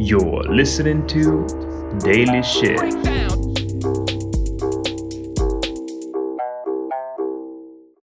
[0.00, 1.44] You're listening to
[2.06, 2.78] Daily Shit.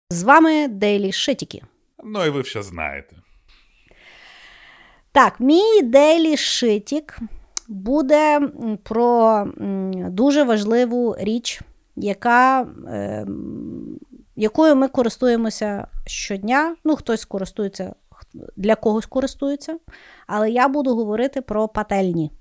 [0.09, 1.61] З вами Дейлі Шитіки.
[2.03, 3.15] Ну і ви все знаєте.
[5.11, 7.19] Так, мій Дейлі Шитік
[7.67, 8.39] буде
[8.83, 9.45] про
[10.09, 11.61] дуже важливу річ,
[11.95, 13.25] яка, е,
[14.35, 16.75] якою ми користуємося щодня.
[16.83, 17.93] Ну, хтось користується,
[18.55, 19.77] для когось користується,
[20.27, 22.31] але я буду говорити про пательні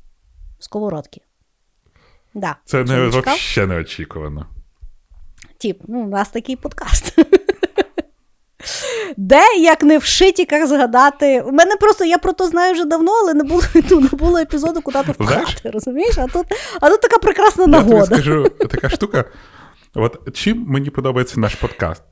[0.59, 1.20] сковородки.
[2.34, 2.56] Да.
[2.65, 4.46] Це не взагалі неочікувано.
[5.59, 7.19] Тіп, ну, у нас такий подкаст.
[9.16, 11.41] Де, як не в шитіках згадати.
[11.41, 14.38] У мене просто я про то знаю вже давно, але не було, ну, не було
[14.38, 16.18] епізоду, куди то впхати, розумієш?
[16.18, 16.46] А тут,
[16.80, 19.24] а тут така прекрасна Я тобі скажу така штука.
[19.95, 22.02] От чим мені подобається наш подкаст?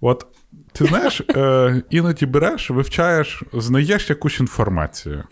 [0.00, 0.26] От
[0.74, 5.24] ти знаєш, е, іноді береш, вивчаєш, знаєш якусь інформацію.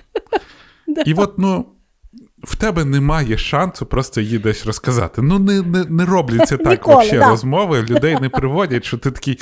[1.06, 1.66] І от, ну.
[2.42, 5.22] В тебе немає шансу просто її десь розказати.
[5.22, 7.28] Ну, не, не, не робляться так Ніколи, да.
[7.28, 9.40] розмови, людей не приводять, що ти такий.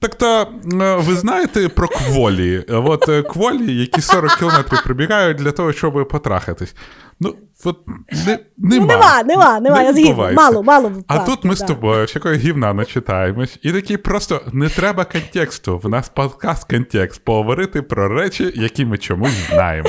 [0.00, 0.48] Так то
[0.82, 2.64] е, ви знаєте про кволі?
[2.68, 6.74] От е, кволі, які 40 кілометрів прибігають для того, щоб потрахатись.
[7.20, 7.34] Ну,
[7.64, 7.78] от
[8.26, 8.86] не, нема.
[8.86, 10.42] Ну, нема, нема, нема, Не я відбувається.
[10.42, 10.92] Мало, мало.
[11.06, 15.78] А так, тут ми з тобою всякої гівна начитаємось, і такий просто не треба контексту.
[15.78, 19.88] В нас подкаст контекст поговорити про речі, які ми чомусь знаємо.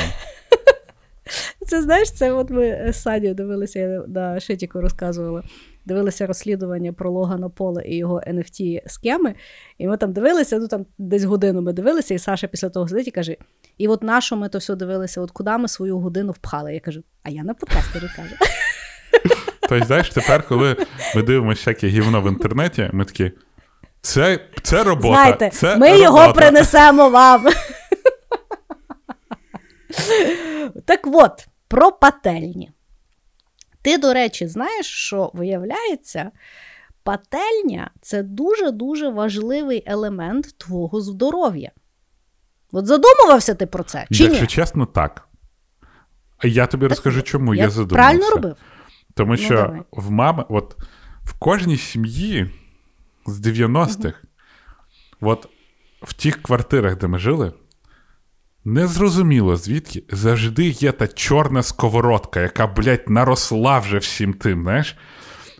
[1.68, 5.44] Це знаєш, це от ми з Саню дивилися, я на Шитіку розказувала.
[5.86, 9.36] Дивилися розслідування про Логана Пола і його NFT схеми.
[9.78, 13.08] І ми там дивилися, ну там десь годину ми дивилися, і Саша після того сидить
[13.08, 13.36] і каже:
[13.78, 16.74] І от на що ми то все дивилися, от куди ми свою годину впхали?
[16.74, 18.36] Я кажу, а я на подкастері кажу.
[19.70, 20.76] Тобто, знаєш, тепер, коли
[21.16, 23.32] ми дивимося всяке гівно в інтернеті, ми такі.
[24.02, 25.08] Це, це робота.
[25.08, 26.04] Знаєте, це ми робота.
[26.04, 27.46] його принесемо вам.
[30.86, 32.72] так от, про пательні.
[33.82, 36.32] Ти, до речі, знаєш, що виявляється,
[37.04, 41.72] пательня це дуже-дуже важливий елемент твого здоров'я.
[42.72, 44.06] От задумувався ти про це?
[44.12, 44.48] Чи Якщо ні?
[44.48, 45.28] чесно, так.
[46.38, 47.96] А я тобі розкажу, чому я, Я задумався.
[47.96, 48.56] правильно робив?
[49.14, 49.82] Тому Ну, що давай.
[49.92, 50.76] в мами, от
[51.24, 52.50] в кожній сім'ї
[53.26, 54.22] з 90-х,
[55.22, 55.48] от
[56.02, 57.54] в тих квартирах, де ми жили,
[58.66, 64.98] незрозуміло звідки завжди є та чорна сковородка, яка, блядь, наросла вже всім тим, знаєш?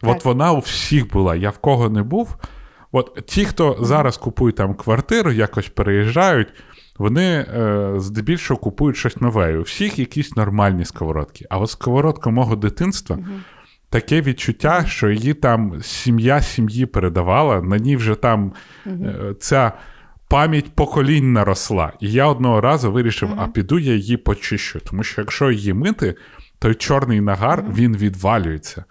[0.02, 0.26] От Так.
[0.26, 1.36] вона у всіх була.
[1.36, 2.36] Я в кого не був.
[2.92, 6.48] От ті, хто зараз купують там квартиру, якось переїжджають,
[6.98, 9.58] вони е, здебільшого купують щось нове.
[9.58, 11.46] У всіх якісь нормальні сковородки.
[11.50, 13.20] А от сковородка мого дитинства
[13.90, 18.54] таке відчуття, що її там сім'я сім'ї передавала, на ній вже там
[18.88, 19.72] е, ця
[20.32, 21.94] пам'ять поколінь наросла.
[22.00, 24.80] І я одного разу вирішив, а піду я її почищу.
[24.80, 26.16] Тому що якщо її мити,
[26.60, 28.84] той чорний нагар він відвалюється.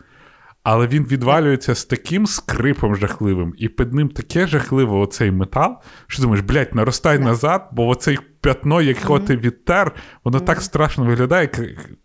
[0.62, 6.22] Але він відвалюється з таким скрипом жахливим, і під ним таке жахливе оцей метал, що
[6.22, 9.92] думаєш, блядь, наростай назад, бо оцей п'ятно, якого ти відтер,
[10.24, 11.48] воно так страшно виглядає.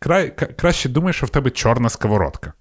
[0.01, 2.53] Кра- краще думаєш, що в тебе чорна сковородка.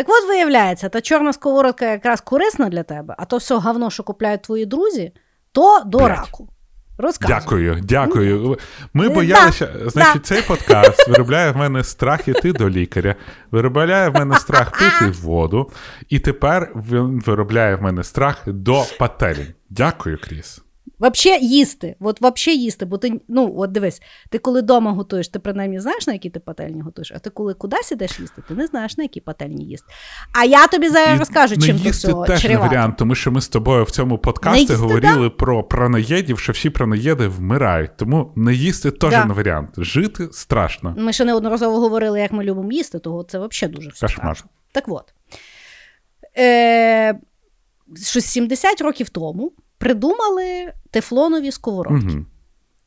[0.00, 4.02] Так от виявляється, та чорна сковородка якраз корисна для тебе, а то все говно, що
[4.02, 5.12] купляють твої друзі,
[5.52, 6.08] то до Блядь.
[6.08, 6.48] раку.
[6.98, 7.36] Розказуй.
[7.36, 8.58] Дякую, дякую.
[8.94, 10.28] Ми Да, боялися, значить, да.
[10.28, 13.14] цей подкаст виробляє в мене страх іти до лікаря,
[13.50, 15.70] виробляє в мене страх пити воду,
[16.08, 19.54] і тепер він виробляє в мене страх до пательень.
[19.70, 20.62] Дякую, Кріс.
[21.00, 21.96] Вообще їсти.
[22.00, 22.84] От вообще їсти.
[22.84, 26.40] Бо ти, ну, от дивись, ти коли вдома готуєш, ти принаймні знаєш, на які ти
[26.40, 29.92] пательні готуєш, а ти коли кудись ідеш їсти, ти не знаєш, на які пательні їсти.
[30.32, 33.48] А я тобі зараз розкажу, чим їсти все теж не варіант, тому що ми з
[33.48, 37.90] тобою в цьому подкасті їсти, говорили про праноєдів, що всі праноєди вмирають.
[37.96, 39.24] Тому не їсти теж Да.
[39.24, 39.70] не варіант.
[39.78, 40.94] Жити страшно.
[40.98, 44.24] Ми ще неодноразово говорили, як ми любимо їсти, того це взагалі дуже все Кошмар.
[44.36, 44.50] страшно.
[44.72, 45.14] Так от.
[46.38, 47.18] Е,
[48.06, 52.16] щось 70 років тому придумали тефлонові сковородки.
[52.16, 52.24] Угу.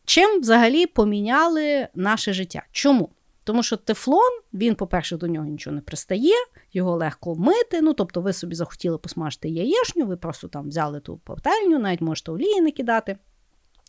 [0.05, 2.63] Чим взагалі поміняли наше життя?
[2.71, 3.09] Чому?
[3.43, 6.35] Тому що тефлон, він, по-перше, до нього нічого не пристає,
[6.73, 7.81] його легко мити.
[7.81, 12.31] Ну, тобто, ви собі захотіли посмажити яєшню, ви просто там взяли ту пательню, навіть можете
[12.31, 13.17] олії не кидати.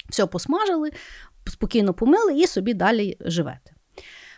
[0.08, 0.90] Все посмажили,
[1.46, 3.72] спокійно помили і собі далі живете.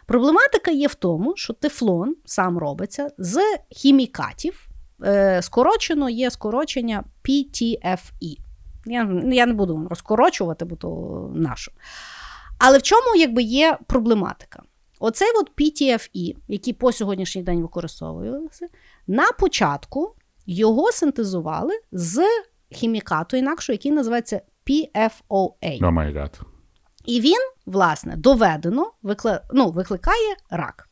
[0.07, 3.41] Проблематика є в тому, що тефлон сам робиться з
[3.71, 4.69] хімікатів.
[5.05, 8.46] Е, скорочено є скорочення PTFE.
[8.87, 11.73] Я, я не буду вам розкорочувати, бо то нащо.
[12.59, 14.63] Але в чому якби є проблематика?
[15.01, 18.69] Оцей от PTFE, який по сьогоднішній день використовується,
[19.07, 20.15] на початку
[20.47, 22.25] його синтезували з
[22.71, 25.87] хімікату інакшого, який називається PFOA.
[25.87, 26.41] Oh my God.
[27.05, 29.41] І він, власне, доведено викли...
[29.53, 30.89] ну, викликає рак.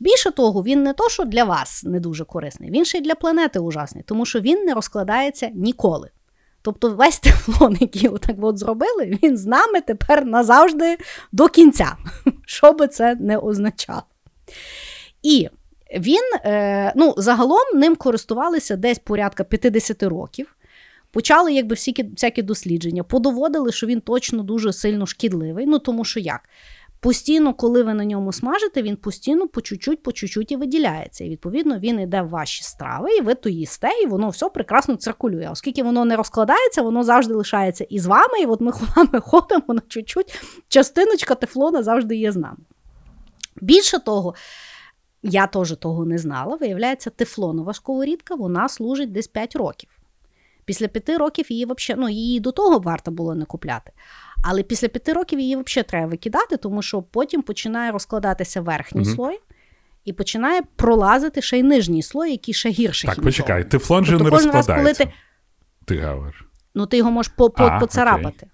[0.00, 3.14] Більше того, він не то, що для вас не дуже корисний, він ще й для
[3.14, 6.10] планети ужасний, тому що він не розкладається ніколи.
[6.66, 10.98] Тобто весь тефлон, який отак от зробили, він з нами тепер назавжди
[11.32, 11.96] до кінця,
[12.46, 14.02] що би це не означало.
[15.22, 15.48] І
[15.96, 20.56] він, е, ну, загалом ним користувалися десь порядка 50 років.
[21.10, 25.66] Почали якби всякі, всякі дослідження, подоводили, що він точно дуже сильно шкідливий.
[25.66, 26.40] Ну тому що як?
[27.06, 31.24] Постійно, коли ви на ньому смажите, він постійно по чуть-чуть, по чуть-чуть і виділяється.
[31.24, 34.96] І відповідно він йде в ваші страви, і ви то їсте, і воно все прекрасно
[34.96, 35.48] циркулює.
[35.52, 38.40] Оскільки воно не розкладається, воно завжди лишається і з вами.
[38.42, 42.58] І от ми вами ходимо на чуть-чуть, частиночка тефлона завжди є з нами.
[43.56, 44.34] Більше того,
[45.22, 46.56] я теж того не знала.
[46.56, 49.90] Виявляється, тефлонова сковорідка вона служить десь 5 років.
[50.64, 53.92] Після п'яти років її взагалі, ну, її до того варто було не купляти.
[54.42, 59.14] Але після п'яти років її взагалі треба викидати, тому що потім починає розкладатися верхній Мгм.
[59.14, 59.40] слой
[60.04, 63.06] і починає пролазити ще й нижній слой, який ще гірше.
[63.06, 65.12] Так, почекай, тефлон же Тобто не кожен раз, коли ти-
[65.84, 66.44] Ти говориш.
[66.74, 68.46] Ну, ти його можеш по, по, поцарапати.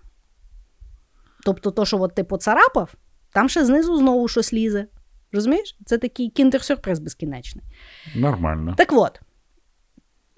[1.44, 2.94] Тобто, то, що от ти поцарапав,
[3.32, 4.87] там ще знизу знову щось лізе.
[5.32, 5.79] Розумієш?
[5.87, 7.64] Це такий кіндер-сюрприз безкінечний.
[8.17, 8.75] Нормально.
[8.79, 9.20] Так от,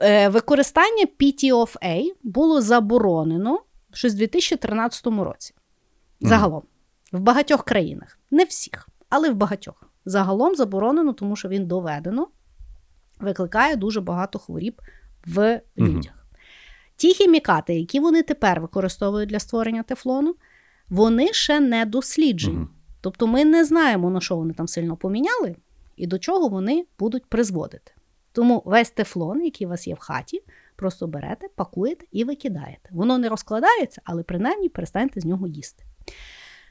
[0.02, 3.61] е, використання PTOF-A було заборонено
[3.94, 5.55] щось в 2013 році.
[6.20, 6.62] Загалом.
[7.12, 8.19] В багатьох країнах.
[8.31, 9.91] Не всіх, але в багатьох.
[10.05, 12.29] Загалом заборонено, тому що він доведено
[13.20, 14.82] викликає дуже багато хворіб
[15.26, 16.26] в людях.
[16.96, 20.35] Ті хімікати, які вони тепер використовують для створення тефлону,
[20.88, 22.67] вони ще не досліджені.
[23.00, 25.56] Тобто ми не знаємо, на що вони там сильно поміняли
[25.96, 27.93] і до чого вони будуть призводити.
[28.32, 30.43] Тому весь тефлон, який у вас є в хаті,
[30.76, 32.88] просто берете, пакуєте і викидаєте.
[32.91, 35.85] Воно не розкладається, але принаймні перестаньте з нього їсти.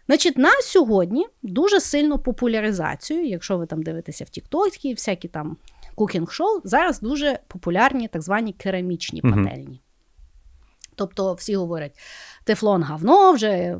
[0.05, 5.57] Значить, на сьогодні дуже сильно популяризацію, якщо ви там дивитеся в TikTok, всякі там
[5.95, 9.45] кукінг-шоу, зараз дуже популярні так звані керамічні Мгм.
[9.45, 9.81] пательні.
[10.95, 11.99] Тобто всі говорять,
[12.43, 13.77] тефлон гавно вже.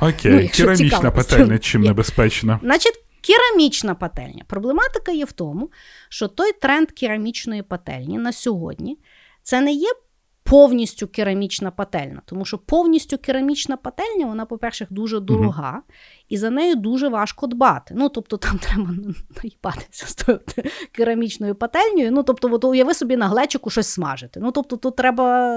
[0.00, 1.88] Окей, Ну, керамічна цікаво, пательня чим є.
[1.88, 2.60] небезпечна.
[2.62, 4.44] Значить, керамічна пательня.
[4.46, 5.70] Проблематика є в тому,
[6.08, 8.98] що той тренд керамічної пательні на сьогодні
[9.46, 9.88] це не є
[10.42, 15.82] повністю керамічна пательня, тому що повністю керамічна пательня, вона, по-перше, дуже дорога,
[16.28, 17.94] і за нею дуже важко дбати.
[17.96, 18.90] Ну, тобто, там треба
[19.42, 20.40] наїбатися з тою
[20.92, 22.12] керамічною пательнею.
[22.12, 24.40] Ну, тобто, от уяви собі на глечику щось смажити.
[24.40, 25.50] Ну, тобто, тут треба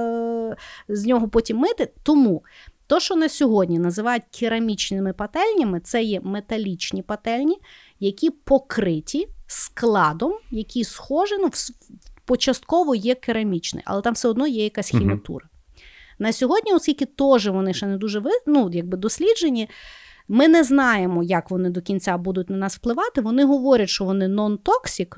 [0.52, 0.56] е,
[0.90, 1.92] з нього потім мити.
[2.04, 2.44] Тому
[2.88, 7.58] то, що на сьогодні називають керамічними пательнями, це є металічні пательні,
[8.00, 11.72] які покриті складом, який схожий, ну, вс-
[12.30, 15.04] початково є керамічний, але там все одно є якась Мгм.
[15.04, 15.46] хімітура.
[16.20, 19.70] На сьогодні, оскільки теж вони ще не дуже ну, якби досліджені,
[20.28, 23.22] ми не знаємо, як вони до кінця будуть на нас впливати.
[23.22, 25.18] Вони говорять, що вони non-toxic,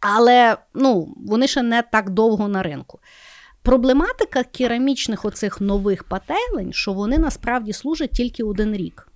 [0.00, 3.00] але ну, вони ще не так довго на ринку.
[3.62, 9.08] Проблематика керамічних оцих нових пательень, що вони насправді служать тільки один рік.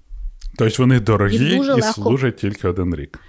[0.58, 3.20] Тобто вони дорогі і дуже легко- служать тільки один рік.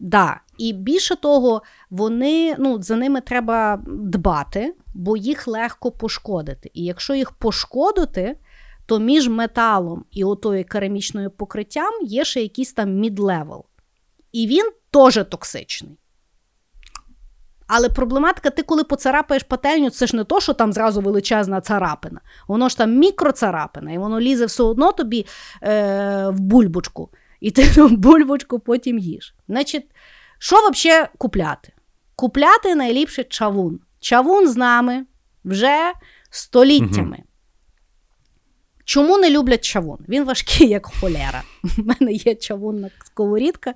[0.00, 0.40] Да.
[0.62, 6.70] І більше того, вони ну, за ними треба дбати, бо їх легко пошкодити.
[6.74, 8.36] І якщо їх пошкодити,
[8.86, 13.64] то між металом і отою керамічною покриттям є ще якийсь там mid-level.
[14.32, 15.98] І він теж токсичний.
[17.66, 22.20] Але проблематика, ти коли поцарапаєш пательню, це ж не то, що там зразу величезна царапина.
[22.48, 25.26] Воно ж там мікроцарапина, і воно лізе все одно тобі
[25.62, 27.10] е, в бульбочку.
[27.40, 29.34] І ти ту бульбочку потім їш.
[29.48, 29.86] Значить,
[30.42, 31.72] що взагалі купляти?
[32.16, 33.80] Купляти найліпше чавун.
[34.00, 35.04] Чавун з нами
[35.44, 35.92] вже
[36.30, 37.18] століттями.
[38.84, 39.98] Чому не люблять чавун?
[40.08, 41.42] Він важкий, як холера.
[41.78, 43.74] У мене є чавунна сковорідка,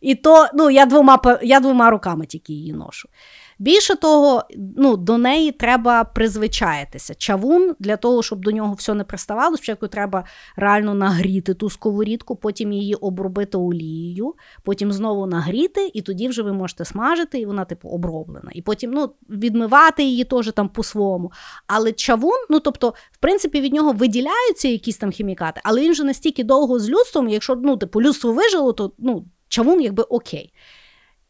[0.00, 3.08] і то ну, я, двома, я двома руками тільки її ношу.
[3.64, 4.44] Більше того,
[4.76, 7.14] ну, до неї треба призвичаїтися.
[7.14, 10.24] Чавун для того, щоб до нього все не приставало, спочатку треба
[10.56, 16.52] реально нагріти ту сковорідку, потім її обробити олією, потім знову нагріти, і тоді вже ви
[16.52, 18.50] можете смажити, і вона, типу, оброблена.
[18.54, 21.32] І потім ну, відмивати її теж там по-своєму.
[21.66, 26.04] Але чавун, ну тобто, в принципі, від нього виділяються якісь там хімікати, але він же
[26.04, 30.52] настільки довго з людством, якщо ну, типу, людство вижило, то ну, чавун якби окей.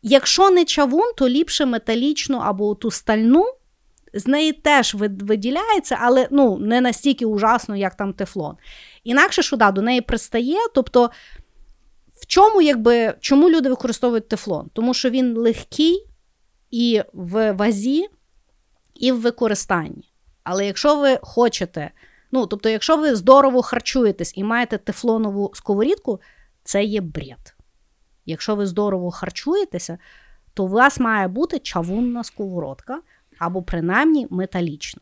[0.06, 3.44] Якщо не чавун, то ліпше металічну або ту стальну.
[4.14, 8.56] З неї теж виділяється, але ну, не настільки ужасно, як там тефлон.
[9.04, 10.58] Інакше що да, до неї пристає.
[10.74, 11.10] Тобто,
[12.20, 14.70] в чому, якби, чому люди використовують тефлон?
[14.72, 16.06] Тому що він легкий
[16.70, 18.06] і в вазі,
[18.94, 20.12] і в використанні.
[20.44, 21.90] Але якщо ви хочете
[22.34, 26.20] Ну, тобто, якщо ви здорово харчуєтесь і маєте тефлонову сковорідку,
[26.64, 27.53] це є бред.
[28.26, 29.98] Якщо ви здорово харчуєтеся,
[30.54, 33.00] то у вас має бути чавунна сковородка
[33.38, 35.00] або принаймні металічна.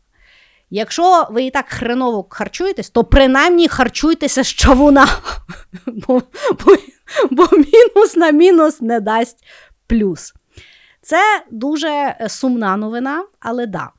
[0.69, 5.07] Якщо ви і так хреново харчуєтесь, то принаймні харчуйтеся з чавуна.
[5.85, 6.21] Бо,
[6.65, 6.77] бо,
[7.31, 9.45] бо мінус на мінус не дасть
[9.87, 10.33] плюс.
[11.01, 13.89] Це дуже е, сумна новина, але да.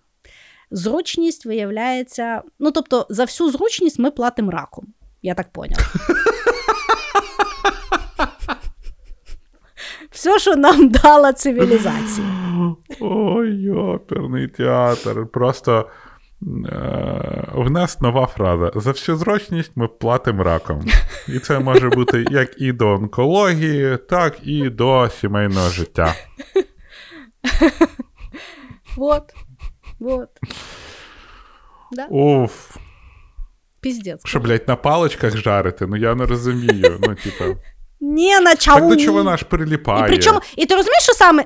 [0.71, 2.43] Зручність виявляється.
[2.59, 4.87] Ну, тобто, за всю зручність ми платимо раком.
[5.23, 5.83] Я так поняла.
[10.15, 12.27] Все, що нам дала цивілізація.
[13.01, 15.27] Ой, оперний театр.
[15.33, 15.89] Просто
[16.43, 18.73] е, в нас нова фраза.
[18.75, 20.87] За всю зручність ми платимо раком.
[21.29, 26.15] І це може бути як і до онкології, так і до сімейного життя.
[28.97, 29.23] Вот.
[29.99, 30.29] Вот.
[31.93, 32.07] Да?
[32.07, 32.77] Уф.
[33.81, 34.21] Піздець.
[34.25, 35.87] Що, блядь, на паличках жарити?
[35.87, 36.99] Ну я не розумію.
[37.03, 37.45] Ну, типа.
[38.05, 40.05] Ні, на Так до чого вона ж приліпає?
[40.05, 41.45] І причому, і ти розумієш, що саме.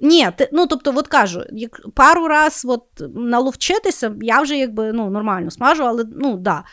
[0.00, 2.84] Ні, ти, ну тобто, от кажу, як пару раз от,
[3.14, 6.64] наловчитися, я вже якби ну, нормально смажу, але ну да.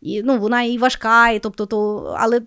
[0.00, 2.40] І, ну, вона і важка, і тобто, то, але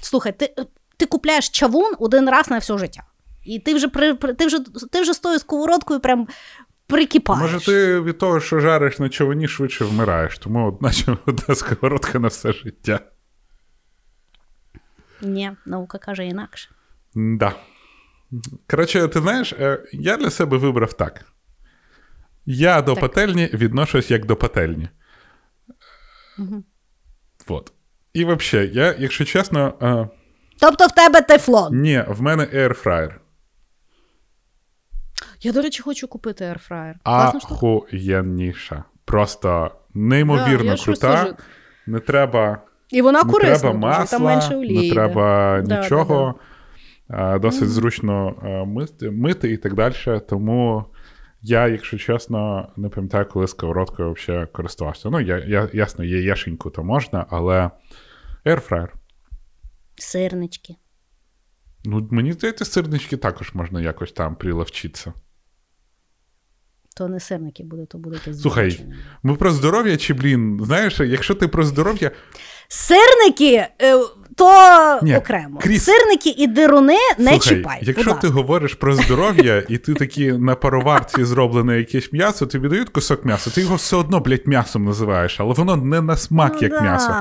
[0.00, 0.54] слухай, ти,
[0.96, 3.02] ти купляєш чавун один раз на все життя.
[3.44, 4.58] І ти вже при, при- ти вже,
[4.92, 6.28] ти вже з тою сковородкою прям
[6.86, 7.52] прикипаєш.
[7.52, 12.18] Може, ти від того, що жариш на човні, швидше вмираєш, тому от, наче одна сковородка
[12.18, 13.00] на все життя.
[15.22, 16.70] Ні, наука каже інакше.
[17.14, 17.52] Да.
[18.70, 21.24] Коротше, ти знаєш, е, я для себе вибрав так.
[22.46, 23.00] Я до Так.
[23.00, 24.88] пательні відношусь як до пательні.
[26.38, 26.64] Угу.
[27.48, 27.72] Вот.
[28.12, 30.08] І взагалі, я, якщо чесно, е,
[30.60, 31.80] Тобто в тебе тефлон.
[31.80, 33.14] ні, в мене airfryer.
[35.40, 36.56] Я, до речі, хочу купити.
[36.68, 37.40] Класна.
[37.44, 38.84] Ахуєнніша.
[39.04, 41.36] Просто неймовірно Да, я крута.
[41.86, 42.62] Не треба
[42.94, 44.78] І вона не корисна, треба масла, там менше олії.
[44.78, 44.94] не йде.
[44.94, 46.34] треба Да, нічого.
[47.08, 48.36] А, Досить зручно
[48.66, 49.94] мити, мити і так далі.
[50.28, 50.84] Тому
[51.42, 55.10] я, якщо чесно, не пам'ятаю, коли сковородкою взагалі користувався.
[55.10, 57.70] Ну, я, я, ясно, є яшеньку, то можна, але
[58.44, 58.88] airfryer.
[59.96, 60.74] Сирнички.
[61.84, 65.12] Ну, мені здається, сирнички також можна якось там приловчитися.
[66.96, 68.86] То не сирники буде, то буде якесь Слухай.
[69.22, 72.10] Ми про здоров'я чи, блін, знаєш, якщо ти про здоров'я,
[72.68, 73.94] Сирники, е,
[74.36, 75.60] то Ні, окремо.
[75.64, 77.78] Кріс- Сирники і дируни не Слухай, чіпай.
[77.82, 82.88] Якщо ти говориш про здоров'я, і ти такі на пароварці зроблене якесь м'ясо, тобі дають
[82.88, 86.58] кусок м'яса, ти його все одно, блядь, м'ясом називаєш, але воно не на смак, Ну
[86.62, 86.80] як да.
[86.80, 87.12] м'ясо.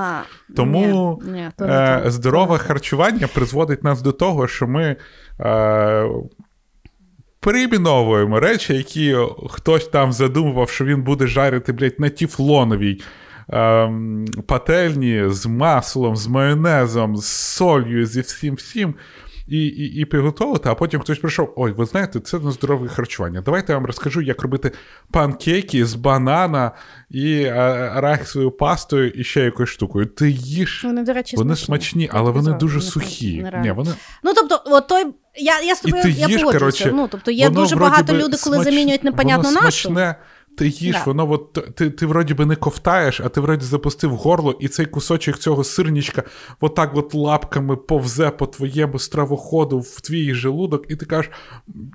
[0.55, 2.63] Тому Ні, ні, то е, то, здорове то.
[2.63, 4.95] харчування призводить нас до того, що ми.
[5.39, 6.05] Е,
[7.39, 9.17] Перейменовуємо речі, які
[9.49, 13.01] хтось там задумував, що він буде жарити, блядь, на тіфлоновій
[13.49, 18.95] ем, пательні з маслом, з майонезом, з солью, зі всім всім.
[19.47, 23.41] І, і, і приготувати, а потім хтось прийшов: ой, ви знаєте, це не здорове харчування.
[23.41, 24.71] Давайте я вам розкажу, як робити
[25.11, 26.71] панкейки з банана
[27.09, 27.51] і е,
[27.95, 30.05] арахісовою пастою і ще якоюсь штукою.
[30.05, 30.83] Ти їш.
[30.83, 31.65] Вони, до речі, Вони смачні.
[31.65, 33.45] смачні, але вони казала, дуже сухі.
[33.61, 33.91] Ні, вони...
[34.23, 35.05] Ну, тобто, от той.
[35.35, 36.51] Я, я з тобою я їж, погоджуюся.
[36.59, 39.71] коротше, ну, тобто є дуже багато людей, коли смач- замінюють непонятно нашу.
[39.71, 40.15] смачне,
[40.57, 41.03] ти їш, Да.
[41.05, 44.85] воно от, ти, ти вроді би не ковтаєш, а ти вроді запустив горло, і цей
[44.85, 46.23] кусочок цього сирнічка
[46.59, 51.31] отак от лапками повзе по твоєму стравоходу в твій желудок, і ти кажеш,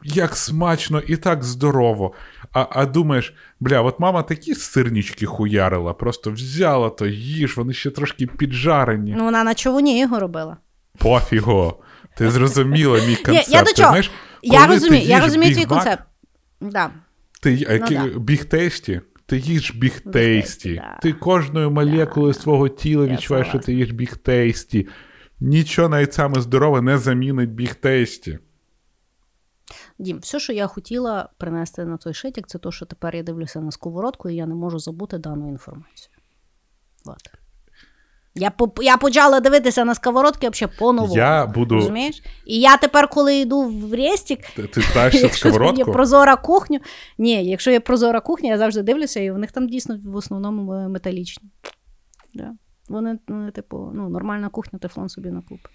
[0.04, 2.12] як смачно і так здорово.
[2.52, 7.90] А, а думаєш, бля, от мама такі сирнічки хуярила, просто взяла то їж, вони ще
[7.90, 9.14] трошки піджарені.
[9.18, 10.56] Ну, вона на човуні його робила.
[10.98, 11.78] Пофіго.
[12.16, 13.48] Ти зрозуміла мій концепт.
[13.48, 13.88] я до чого?
[13.88, 14.10] знаєш,
[14.42, 16.02] Я розумію, я розумію твій концепт.
[16.60, 16.90] Да.
[17.42, 18.18] Ти Ну да.
[18.18, 20.70] біг тейсті, ти їш біг Big тейсті.
[20.70, 20.98] Tasty, да.
[21.02, 24.88] Ти кожною молекулою свого тіла Я відчуваєш, що ти їш біг тейсті.
[25.40, 28.38] Нічого навіть саме здорове не замінить бігтейсті.
[29.98, 33.22] Дім, все, що я хотіла принести на той shit ік, це те, що тепер я
[33.22, 36.14] дивлюся на сковородку, і я не можу забути дану інформацію.
[37.04, 37.37] От.
[38.38, 41.16] Я, по- я почала дивитися на сковородки взагалі по-новому.
[41.16, 41.74] Я буду.
[41.74, 42.22] Розумієш?
[42.46, 45.92] І я тепер, коли йду в Рєстік, Ти, ти якщо є сковородку?
[45.92, 46.80] прозора кухня.
[47.18, 50.72] Ні, якщо є прозора кухня, я завжди дивлюся, і в них там дійсно в основному
[50.74, 51.48] е, металічні.
[52.34, 52.52] Да.
[52.88, 55.70] Вони, ну, типу, ну, нормальна кухня, тефлон собі накупить.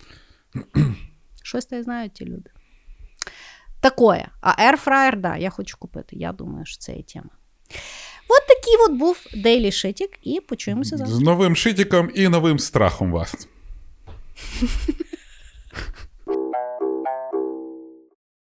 [1.44, 2.50] Щось та й знають ті люди.
[3.82, 4.28] Такое.
[4.42, 6.16] А airfryer, да, я хочу купити.
[6.16, 7.30] Я думаю, що це і тема.
[8.28, 11.16] От такий от був Дейлі Шитік, і почуємося завтра.
[11.16, 13.48] З новим шитіком і новим страхом вас.